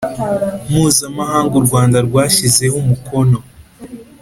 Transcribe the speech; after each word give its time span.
Mpuzamahanga 0.69 1.53
u 1.57 1.65
rwanda 1.67 1.97
rwashyizeho 2.07 2.75
umukono 2.83 3.37